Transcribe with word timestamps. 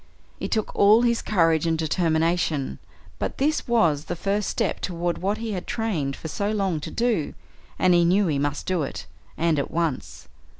It 0.39 0.49
took 0.49 0.75
all 0.75 1.03
his 1.03 1.21
courage 1.21 1.67
and 1.67 1.77
determination, 1.77 2.79
but 3.19 3.37
this 3.37 3.67
was 3.67 4.05
the 4.05 4.15
first 4.15 4.49
step 4.49 4.79
toward 4.79 5.19
what 5.19 5.37
he 5.37 5.51
had 5.51 5.67
trained 5.67 6.15
for 6.15 6.27
so 6.27 6.49
long 6.49 6.79
to 6.79 6.89
do, 6.89 7.35
and 7.77 7.93
he 7.93 8.03
knew 8.03 8.25
he 8.25 8.39
must 8.39 8.65
do 8.65 8.81
it, 8.81 9.05
and 9.37 9.59
at 9.59 9.69
once. 9.69 10.27